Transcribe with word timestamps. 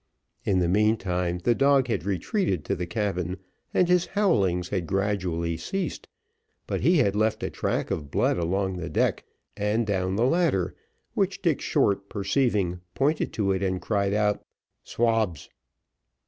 In 0.45 0.57
the 0.57 0.67
meantime, 0.67 1.37
the 1.43 1.53
dog 1.53 1.85
had 1.87 2.05
retreated 2.05 2.65
to 2.65 2.75
the 2.75 2.87
cabin, 2.87 3.37
and 3.71 3.87
his 3.87 4.07
howlings 4.07 4.69
had 4.69 4.87
gradually 4.87 5.57
ceased; 5.57 6.07
but 6.65 6.81
he 6.81 6.97
had 6.97 7.15
left 7.15 7.43
a 7.43 7.51
track 7.51 7.91
of 7.91 8.09
blood 8.09 8.35
along 8.39 8.77
the 8.77 8.89
deck, 8.89 9.25
and 9.55 9.85
down 9.85 10.15
the 10.15 10.25
ladder, 10.25 10.73
which 11.13 11.43
Dick 11.43 11.61
Short 11.61 12.09
perceiving, 12.09 12.81
pointed 12.95 13.31
to 13.33 13.51
it, 13.51 13.61
and 13.61 13.79
cried 13.79 14.15
out 14.15 14.43
"Swabs." 14.83 15.49